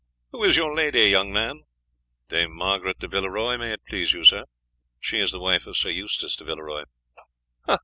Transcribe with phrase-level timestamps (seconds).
[0.31, 1.61] "Who is your lady, young man?"
[2.27, 4.45] "Dame Margaret de Villeroy, may it please you, sir.
[4.99, 6.85] She is the wife of Sir Eustace de Villeroy."